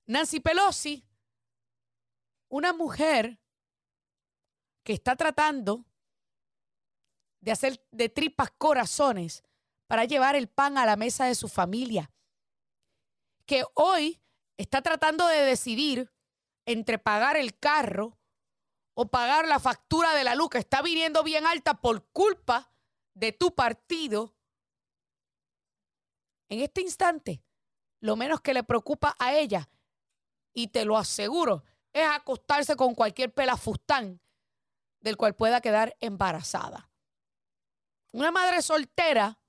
[0.07, 1.07] Nancy Pelosi,
[2.49, 3.41] una mujer
[4.83, 5.85] que está tratando
[7.41, 9.45] de hacer de tripas corazones
[9.87, 12.11] para llevar el pan a la mesa de su familia,
[13.47, 14.21] que hoy
[14.57, 16.13] está tratando de decidir
[16.67, 18.19] entre pagar el carro
[18.95, 22.73] o pagar la factura de la luz que está viniendo bien alta por culpa
[23.15, 24.37] de tu partido,
[26.51, 27.43] en este instante,
[28.01, 29.71] lo menos que le preocupa a ella,
[30.53, 34.21] y te lo aseguro, es acostarse con cualquier pelafustán
[35.01, 36.91] del cual pueda quedar embarazada.
[38.13, 39.41] Una madre soltera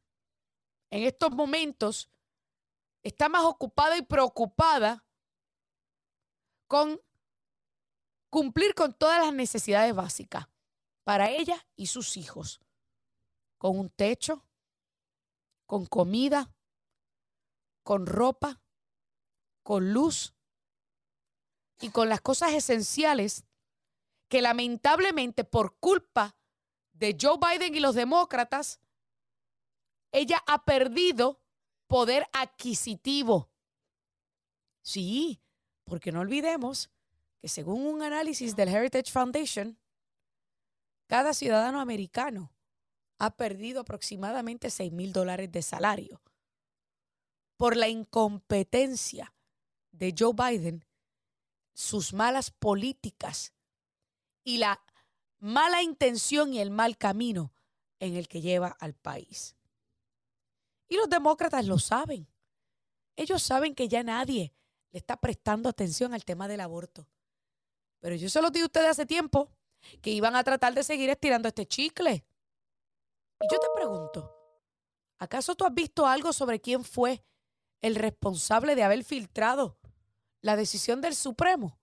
[0.91, 2.09] en estos momentos
[3.03, 5.03] está más ocupada y preocupada
[6.67, 7.01] con
[8.29, 10.47] cumplir con todas las necesidades básicas
[11.03, 12.61] para ella y sus hijos,
[13.57, 14.45] con un techo,
[15.65, 16.53] con comida,
[17.83, 18.61] con ropa,
[19.63, 20.33] con luz
[21.79, 23.45] y con las cosas esenciales
[24.27, 26.37] que lamentablemente por culpa
[26.93, 28.79] de Joe Biden y los demócratas,
[30.11, 31.41] ella ha perdido
[31.87, 33.49] poder adquisitivo.
[34.81, 35.41] Sí,
[35.83, 36.89] porque no olvidemos
[37.39, 39.77] que según un análisis del Heritage Foundation,
[41.07, 42.53] cada ciudadano americano
[43.17, 46.21] ha perdido aproximadamente 6 mil dólares de salario
[47.61, 49.35] por la incompetencia
[49.91, 50.83] de Joe Biden,
[51.75, 53.53] sus malas políticas
[54.43, 54.83] y la
[55.37, 57.53] mala intención y el mal camino
[57.99, 59.55] en el que lleva al país.
[60.87, 62.27] Y los demócratas lo saben.
[63.15, 64.55] Ellos saben que ya nadie
[64.89, 67.07] le está prestando atención al tema del aborto.
[67.99, 69.51] Pero yo se lo di a ustedes hace tiempo
[70.01, 72.25] que iban a tratar de seguir estirando este chicle.
[73.39, 74.35] Y yo te pregunto,
[75.19, 77.23] ¿acaso tú has visto algo sobre quién fue
[77.81, 79.77] el responsable de haber filtrado
[80.41, 81.77] la decisión del Supremo?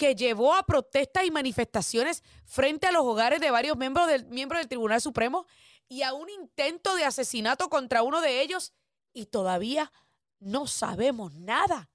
[0.00, 4.66] que llevó a protestas y manifestaciones frente a los hogares de varios miembros del, del
[4.68, 5.44] Tribunal Supremo
[5.90, 8.72] y a un intento de asesinato contra uno de ellos
[9.12, 9.92] y todavía
[10.38, 11.90] no sabemos nada.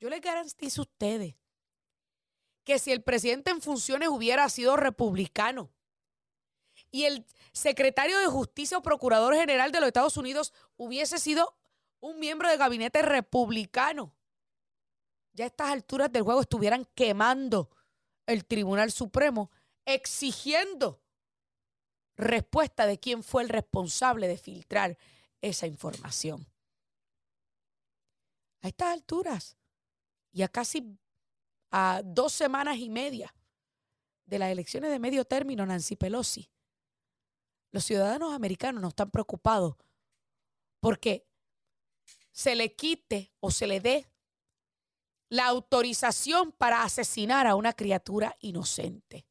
[0.00, 1.36] Yo les garantizo a ustedes
[2.64, 5.70] que si el presidente en funciones hubiera sido republicano
[6.90, 11.56] y el secretario de Justicia o Procurador General de los Estados Unidos hubiese sido
[12.02, 14.14] un miembro del gabinete republicano,
[15.32, 17.70] ya a estas alturas del juego estuvieran quemando
[18.26, 19.50] el Tribunal Supremo,
[19.84, 21.00] exigiendo
[22.16, 24.98] respuesta de quién fue el responsable de filtrar
[25.40, 26.46] esa información.
[28.60, 29.56] A estas alturas
[30.32, 30.98] y a casi
[31.70, 33.34] a dos semanas y media
[34.26, 36.50] de las elecciones de medio término, Nancy Pelosi,
[37.70, 39.76] los ciudadanos americanos no están preocupados
[40.80, 41.26] porque
[42.32, 44.06] se le quite o se le dé
[45.28, 49.26] la autorización para asesinar a una criatura inocente.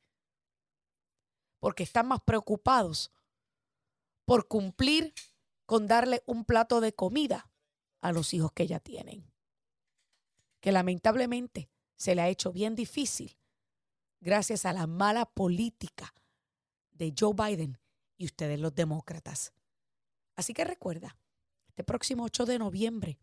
[1.60, 3.12] Porque están más preocupados
[4.26, 5.14] por cumplir
[5.66, 7.52] con darle un plato de comida
[8.02, 9.32] a los hijos que ya tienen.
[10.60, 13.38] Que lamentablemente se le ha hecho bien difícil
[14.20, 16.14] gracias a la mala política
[16.92, 17.80] de Joe Biden
[18.18, 19.54] y ustedes los demócratas.
[20.36, 21.18] Así que recuerda,
[21.72, 23.18] este próximo 8 de noviembre,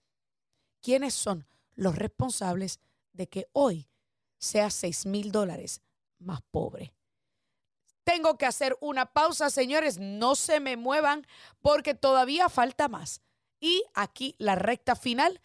[0.81, 2.81] ¿quiénes son los responsables
[3.13, 3.91] de que hoy
[4.39, 5.83] sea 6 mil dólares
[6.19, 6.95] más pobre?
[8.05, 11.27] Tengo que hacer una pausa, señores, no se me muevan
[11.61, 13.21] porque todavía falta más.
[13.61, 15.43] Y aquí la recta final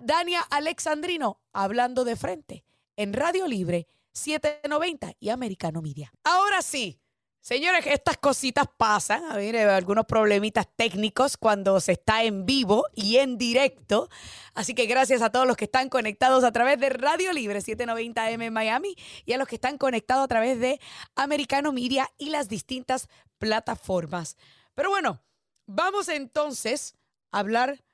[0.00, 2.64] Dania Alexandrino hablando de frente
[2.96, 6.12] en Radio Libre 790 y Americano Media.
[6.24, 7.00] Ahora sí,
[7.42, 13.18] señores, estas cositas pasan, a ver, algunos problemitas técnicos cuando se está en vivo y
[13.18, 14.08] en directo.
[14.54, 18.44] Así que gracias a todos los que están conectados a través de Radio Libre 790M
[18.44, 18.96] en Miami
[19.26, 20.80] y a los que están conectados a través de
[21.16, 23.08] Americano Media y las distintas
[23.38, 24.36] plataformas.
[24.74, 25.20] Pero bueno,
[25.66, 26.96] vamos entonces
[27.32, 27.84] a hablar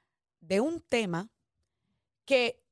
[0.41, 1.29] de un tema
[2.25, 2.62] que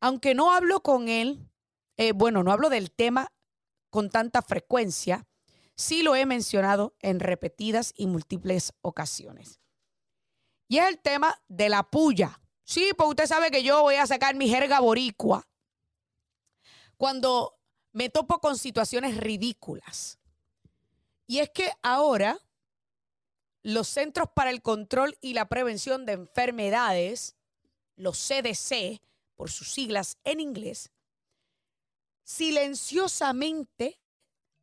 [0.00, 1.48] aunque no hablo con él,
[1.96, 3.32] eh, bueno, no hablo del tema
[3.90, 5.28] con tanta frecuencia,
[5.82, 9.60] sí lo he mencionado en repetidas y múltiples ocasiones.
[10.68, 12.40] Y es el tema de la puya.
[12.64, 15.46] Sí, pues usted sabe que yo voy a sacar mi jerga boricua
[16.96, 17.58] cuando
[17.92, 20.18] me topo con situaciones ridículas.
[21.26, 22.38] Y es que ahora
[23.62, 27.36] los Centros para el Control y la Prevención de Enfermedades,
[27.96, 29.02] los CDC,
[29.34, 30.90] por sus siglas en inglés,
[32.24, 34.01] silenciosamente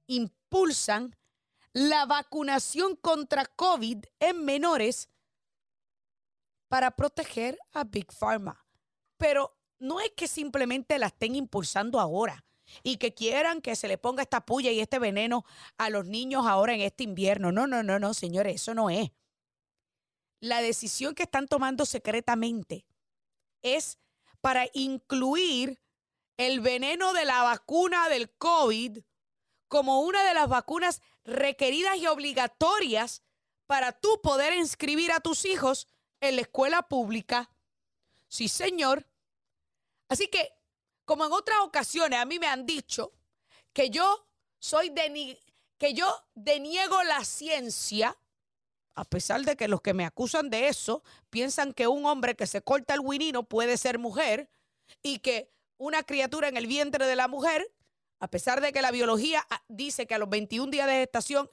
[0.10, 1.16] impulsan
[1.72, 5.10] la vacunación contra COVID en menores
[6.68, 8.66] para proteger a Big Pharma.
[9.18, 12.44] Pero no es que simplemente la estén impulsando ahora
[12.84, 15.46] y que quieran que se le ponga esta puya y este veneno
[15.78, 17.52] a los niños ahora en este invierno.
[17.52, 19.12] No, no, no, no, señores, eso no es.
[20.42, 22.86] La decisión que están tomando secretamente
[23.62, 24.00] es
[24.42, 25.82] para incluir
[26.38, 29.00] el veneno de la vacuna del COVID
[29.70, 33.24] como una de las vacunas requeridas y obligatorias
[33.68, 35.88] para tú poder inscribir a tus hijos
[36.20, 37.50] en la escuela pública.
[38.28, 39.08] Sí, señor.
[40.10, 40.52] Así que
[41.06, 43.14] como en otras ocasiones a mí me han dicho
[43.74, 44.28] que yo
[44.60, 45.40] soy de
[45.78, 48.18] que yo deniego la ciencia,
[48.96, 52.48] a pesar de que los que me acusan de eso piensan que un hombre que
[52.48, 54.50] se corta el winino puede ser mujer
[55.02, 57.72] y que una criatura en el vientre de la mujer,
[58.20, 61.50] a pesar de que la biología ah, dice que a los 21 días de gestación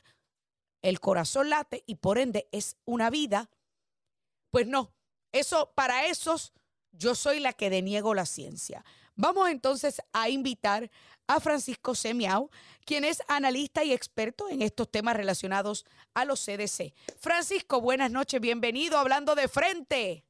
[0.82, 3.48] el corazón late y por ende es una vida,
[4.50, 4.92] pues no,
[5.32, 6.52] eso para esos
[6.92, 8.84] yo soy la que deniego la ciencia.
[9.16, 10.90] Vamos entonces a invitar
[11.26, 12.50] a Francisco Semiao,
[12.84, 16.92] quien es analista y experto en estos temas relacionados a los CDC.
[17.18, 20.24] Francisco, buenas noches, bienvenido hablando de frente.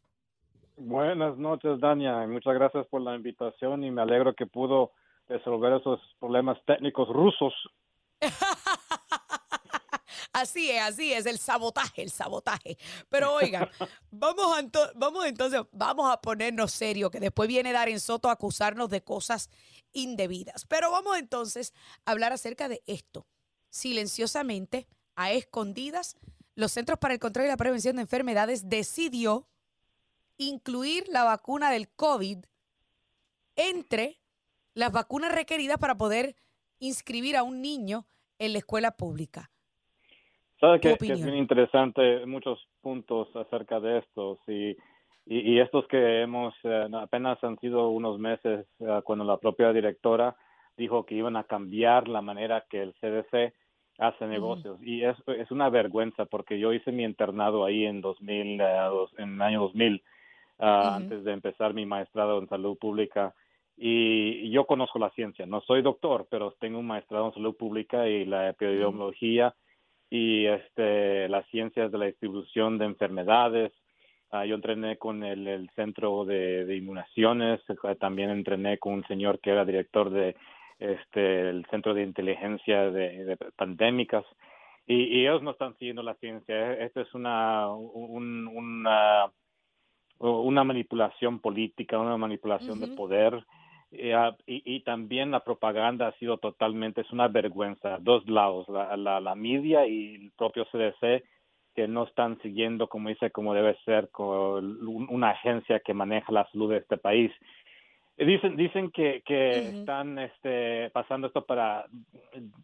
[0.77, 4.93] Buenas noches, Dania, muchas gracias por la invitación y me alegro que pudo
[5.29, 7.53] resolver esos problemas técnicos rusos.
[10.33, 12.77] Así es, así es, el sabotaje, el sabotaje.
[13.09, 13.71] Pero oigan,
[14.11, 14.47] vamos,
[14.95, 19.49] vamos entonces, vamos a ponernos serio, que después viene Darren Soto a acusarnos de cosas
[19.95, 20.67] indebidas.
[20.67, 21.73] Pero vamos entonces
[22.05, 23.27] a hablar acerca de esto.
[23.71, 26.19] Silenciosamente, a escondidas,
[26.55, 29.49] los Centros para el Control y la Prevención de Enfermedades decidió
[30.37, 32.45] incluir la vacuna del COVID
[33.57, 34.21] entre
[34.77, 36.37] las vacunas requeridas para poder
[36.79, 38.05] inscribir a un niño
[38.39, 39.51] en la escuela pública.
[40.61, 44.77] Sabes que, es bien interesante muchos puntos acerca de estos y,
[45.27, 50.37] y, estos que hemos eh, apenas han sido unos meses eh, cuando la propia directora
[50.77, 53.55] dijo que iban a cambiar la manera que el CDC
[53.99, 54.79] hace negocios.
[54.83, 59.35] Y es, es una vergüenza porque yo hice mi internado ahí en 2000 eh, en
[59.35, 60.03] el año 2000
[60.59, 63.35] ah, antes de empezar mi maestrado en salud pública
[63.77, 68.09] y, yo conozco la ciencia no soy doctor pero tengo un maestrado en salud pública
[68.09, 69.55] y la epidemiología
[70.11, 73.73] y este, las ciencias de la distribución de enfermedades.
[74.31, 77.61] Ah, yo entrené con el, centro de, de, inmunaciones,
[78.01, 80.37] también entrené con un señor que era director de
[80.79, 84.25] este el centro de inteligencia de, pandémicas
[84.87, 86.75] y, ellos no están siguiendo la ciencia.
[86.75, 89.31] Esto es una una
[90.19, 93.45] una manipulación política, una manipulación de poder
[93.93, 98.97] eh, ah, y, también la propaganda ha sido totalmente, es una vergüenza, dos lados, la,
[98.97, 101.25] la, la media y el propio CDC
[101.75, 106.51] que no están siguiendo, como dice, como debe ser, con una agencia que maneja la
[106.51, 107.31] salud de este país.
[108.17, 111.85] Dicen, dicen que, que están este, pasando esto para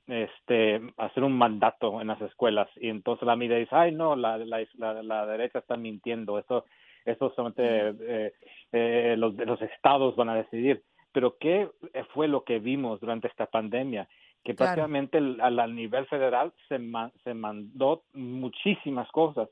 [0.07, 4.39] este, hacer un mandato en las escuelas y entonces la media dice, ay no, la,
[4.39, 4.64] la,
[5.03, 6.64] la, derecha está mintiendo, esto,
[7.05, 7.62] esto solamente
[8.01, 8.33] eh,
[8.73, 11.70] eh, los, los estados van a decidir pero ¿qué
[12.14, 14.08] fue lo que vimos durante esta pandemia?
[14.44, 16.80] Que prácticamente al, nivel federal se,
[17.22, 19.48] se mandó muchísimas cosas.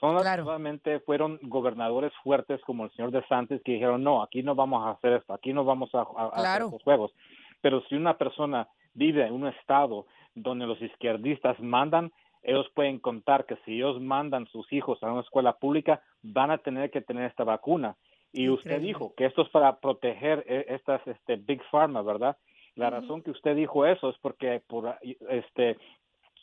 [0.00, 4.86] Solamente fueron gobernadores fuertes como el señor de Santos que dijeron, no, aquí no vamos
[4.86, 7.12] a hacer esto, aquí no vamos a, hacer estos juegos.
[7.60, 12.10] Pero si una persona vive en un estado donde los izquierdistas mandan,
[12.42, 16.56] ellos pueden contar que si ellos mandan sus hijos a una escuela pública, van a
[16.58, 17.96] tener que tener esta vacuna.
[18.32, 22.36] Y usted dijo que esto es para proteger e, estas este, Big Pharma, ¿verdad?
[22.76, 24.96] La razón que usted dijo eso es porque por
[25.28, 25.76] este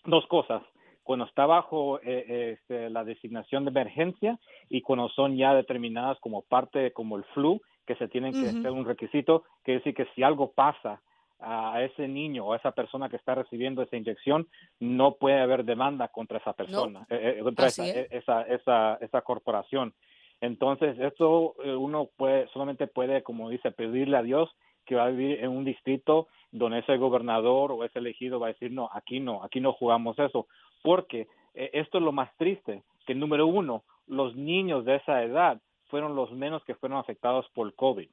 [0.05, 0.61] dos cosas.
[1.03, 4.37] Cuando está bajo eh, este, la designación de emergencia
[4.69, 8.71] y cuando son ya determinadas como parte como el flu que se tienen que hacer
[8.71, 11.01] un requisito que decir que si algo pasa
[11.39, 14.47] a ese niño o a esa persona que está recibiendo esa inyección
[14.79, 19.93] no puede haber demanda contra esa persona eh, eh, contra esa, esa, esa, esa corporación
[20.41, 24.49] entonces, esto eh, uno puede, solamente puede, como dice, pedirle a Dios
[24.85, 28.53] que va a vivir en un distrito donde ese gobernador o ese elegido va a
[28.53, 30.47] decir, no, aquí no, aquí no jugamos eso,
[30.83, 35.59] porque eh, esto es lo más triste, que número uno, los niños de esa edad
[35.87, 38.09] fueron los menos que fueron afectados por COVID.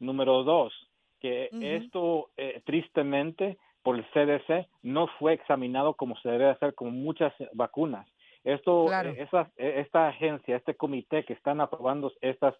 [0.00, 0.72] Número dos,
[1.20, 7.02] que esto eh, tristemente por el CDC no fue examinado como se debe hacer con
[7.02, 8.06] muchas vacunas
[8.48, 12.54] Esto, esa, esta agencia, este comité que están aprobando estas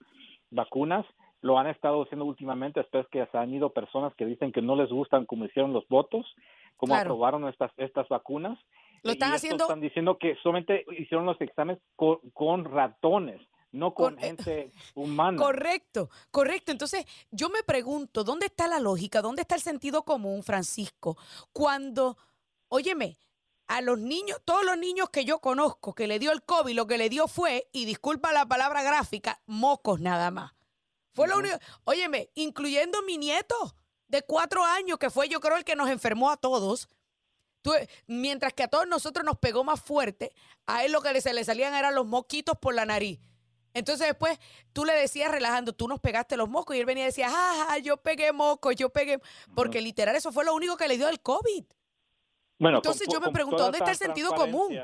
[0.51, 1.07] vacunas,
[1.41, 4.76] lo han estado haciendo últimamente después que se han ido personas que dicen que no
[4.76, 6.26] les gustan cómo hicieron los votos,
[6.76, 8.59] cómo aprobaron estas, estas vacunas.
[9.03, 9.64] Lo están haciendo.
[9.64, 13.41] Están diciendo que solamente hicieron los exámenes con, ratones
[13.72, 15.39] no con, eh, gente humana.
[15.39, 16.70] Correcto, correcto.
[16.70, 19.22] Entonces, yo me pregunto, ¿dónde está la lógica?
[19.22, 21.16] ¿Dónde está el sentido común, Francisco?
[21.53, 22.18] Cuando,
[22.68, 23.16] óyeme,
[23.69, 26.87] a los niños, todos los niños que yo conozco que le dio el COVID, lo
[26.87, 30.53] que le dio fue, y disculpa la palabra gráfica, mocos nada más.
[31.12, 31.57] Fue lo único.
[31.85, 33.75] Óyeme, incluyendo mi nieto
[34.09, 36.89] de cuatro años, que fue yo creo el que nos enfermó a todos
[38.07, 40.33] mientras que a todos nosotros nos pegó más fuerte,
[40.66, 43.19] a él lo que se le salían eran los mosquitos por la nariz.
[43.75, 44.39] Entonces después
[44.73, 47.79] tú le decías relajando, tú nos pegaste los moscos y él venía y decía, ah,
[47.79, 49.21] yo pegué moscos, yo pegué,
[49.55, 51.64] porque literal eso fue lo único que le dio el COVID.
[52.59, 54.79] Bueno, Entonces yo me pregunto, ¿dónde está el sentido común?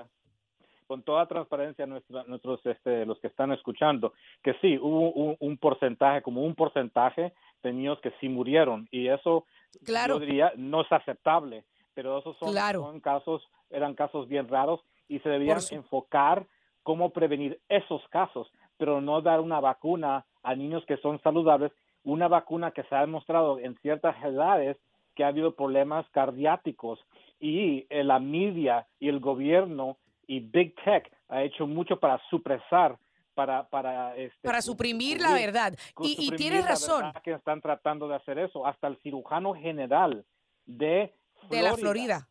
[0.86, 4.12] Con toda transparencia nuestros, este, los que están escuchando,
[4.42, 9.46] que sí, hubo un, porcentaje, como un porcentaje de niños que sí murieron y eso
[9.82, 10.14] claro.
[10.14, 11.64] yo diría no es aceptable
[11.94, 16.46] pero esos son, casos, eran casos bien raros y se debían enfocar
[16.82, 21.72] cómo prevenir esos casos, pero no dar una vacuna a niños que son saludables,
[22.02, 24.76] una vacuna que se ha demostrado en ciertas edades
[25.14, 26.98] que ha habido problemas cardíacos
[27.44, 32.96] y eh, la media y el gobierno y Big Tech ha hecho mucho para supresar
[33.34, 38.14] para para este, para suprimir la verdad y, y tienes razón que están tratando de
[38.14, 40.24] hacer eso hasta el cirujano general
[40.64, 41.12] de
[41.50, 42.28] de la Florida.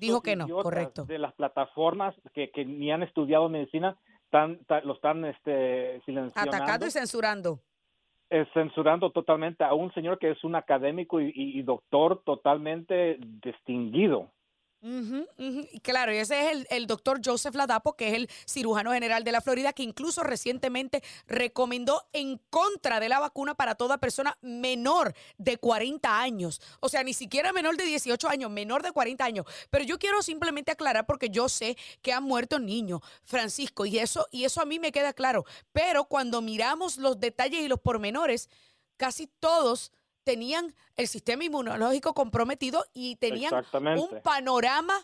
[0.00, 1.04] Dijo que no, correcto.
[1.04, 3.98] De las plataformas que, que ni han estudiado medicina,
[4.30, 6.56] tan, lo están este, silenciando.
[6.56, 7.60] Atacando y censurando.
[8.54, 14.30] censurando totalmente a un señor que es un académico y doctor totalmente distinguido.
[15.82, 19.40] Claro, y ese es el, doctor Joseph Ladapo, que es el cirujano general de la
[19.40, 25.56] Florida, que incluso recientemente recomendó en contra de la vacuna para toda persona menor de
[25.56, 26.60] 40 años.
[26.80, 29.46] O sea, ni siquiera menor de 18 años, menor de 40 años.
[29.70, 34.26] Pero yo quiero simplemente aclarar porque yo sé que han muerto niños, Francisco, y eso,
[34.30, 35.44] y eso a mí me queda claro.
[35.72, 38.50] Pero cuando miramos los detalles y los pormenores,
[38.96, 39.92] casi todos
[40.24, 43.64] tenían el sistema inmunológico comprometido y tenían
[43.98, 44.94] un panorama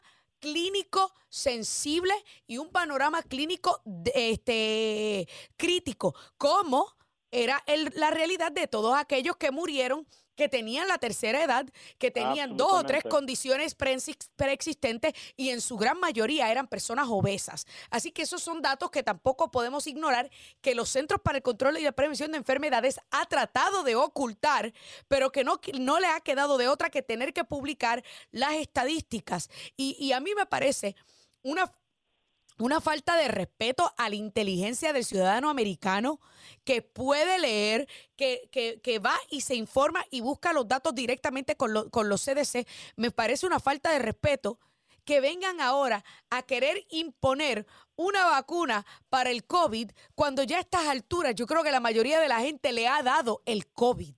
[0.41, 2.15] clínico sensible
[2.47, 3.83] y un panorama clínico
[4.15, 6.97] este, crítico, como
[7.31, 7.63] era
[7.95, 10.07] la realidad de todos aquellos que murieron
[10.41, 11.69] que tenían la tercera edad,
[11.99, 17.67] que tenían dos o tres condiciones preexistentes y en su gran mayoría eran personas obesas.
[17.91, 20.31] Así que esos son datos que tampoco podemos ignorar
[20.63, 24.73] que los Centros para el Control y la Prevención de Enfermedades ha tratado de ocultar,
[25.09, 29.51] pero que no, no le ha quedado de otra que tener que publicar las estadísticas.
[29.77, 30.97] Y, y a mí me parece
[31.43, 31.71] una
[32.61, 36.21] una falta de respeto a la inteligencia del ciudadano americano
[36.65, 42.09] que puede leer, que, va y se informa y busca los datos directamente con, con
[42.09, 42.67] los CDC.
[42.97, 44.59] Me parece una falta de respeto
[45.05, 50.87] que vengan ahora a querer imponer una vacuna para el COVID cuando ya a estas
[50.87, 54.15] alturas yo creo que la mayoría de la gente le ha dado el COVID.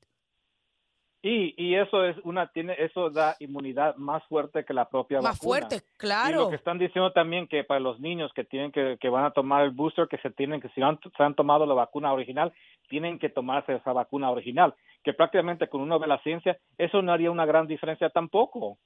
[1.24, 5.38] Y, y eso es una tiene eso da inmunidad más fuerte que la propia más
[5.38, 5.60] vacuna.
[5.60, 6.30] Más fuerte, claro.
[6.30, 9.24] Y lo que están diciendo también que para los niños que tienen que, que van
[9.24, 12.12] a tomar el booster, que se tienen que si han, se han tomado la vacuna
[12.12, 12.52] original,
[12.88, 17.12] tienen que tomarse esa vacuna original, que prácticamente con uno ve la ciencia, eso no
[17.12, 18.78] haría una gran diferencia tampoco.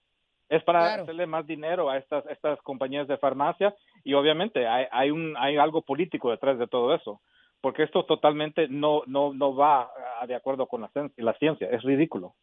[0.50, 3.74] Es para hacerle más dinero a estas estas compañías de farmacia
[4.04, 7.20] y obviamente hay, hay un hay algo político detrás de todo eso
[7.60, 9.90] porque esto totalmente no, no, no va
[10.26, 12.34] de acuerdo con la, la ciencia, es ridículo.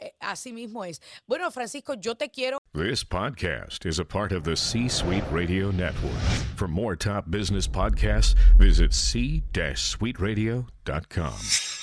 [0.00, 1.00] Eh, así mismo es.
[1.26, 2.58] Bueno, Francisco, yo te quiero.
[2.72, 6.14] This podcast is a part of the C-Suite Radio Network.
[6.56, 11.77] For more top business podcasts, visit c-suiteradio.com.